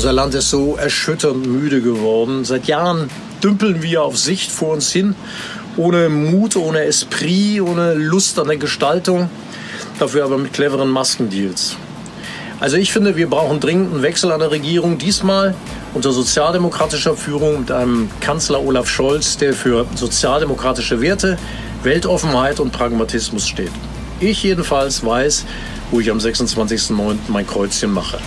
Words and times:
Unser 0.00 0.14
Land 0.14 0.34
ist 0.34 0.48
so 0.48 0.76
erschütternd 0.76 1.44
müde 1.44 1.82
geworden. 1.82 2.46
Seit 2.46 2.64
Jahren 2.64 3.10
dümpeln 3.44 3.82
wir 3.82 4.02
auf 4.02 4.16
Sicht 4.16 4.50
vor 4.50 4.72
uns 4.72 4.90
hin, 4.90 5.14
ohne 5.76 6.08
Mut, 6.08 6.56
ohne 6.56 6.84
Esprit, 6.84 7.60
ohne 7.60 7.92
Lust 7.92 8.38
an 8.38 8.48
der 8.48 8.56
Gestaltung, 8.56 9.28
dafür 9.98 10.24
aber 10.24 10.38
mit 10.38 10.54
cleveren 10.54 10.88
Maskendeals. 10.88 11.76
Also 12.60 12.78
ich 12.78 12.94
finde, 12.94 13.16
wir 13.16 13.28
brauchen 13.28 13.60
dringend 13.60 13.92
einen 13.92 14.02
Wechsel 14.02 14.32
an 14.32 14.40
der 14.40 14.50
Regierung, 14.50 14.96
diesmal 14.96 15.54
unter 15.92 16.12
sozialdemokratischer 16.12 17.14
Führung 17.14 17.60
mit 17.60 17.70
einem 17.70 18.08
Kanzler 18.22 18.64
Olaf 18.64 18.88
Scholz, 18.88 19.36
der 19.36 19.52
für 19.52 19.84
sozialdemokratische 19.96 21.02
Werte, 21.02 21.36
Weltoffenheit 21.82 22.58
und 22.58 22.72
Pragmatismus 22.72 23.46
steht. 23.46 23.72
Ich 24.18 24.42
jedenfalls 24.42 25.04
weiß, 25.04 25.44
wo 25.90 26.00
ich 26.00 26.10
am 26.10 26.16
26.09. 26.16 27.16
mein 27.28 27.46
Kreuzchen 27.46 27.92
mache. 27.92 28.18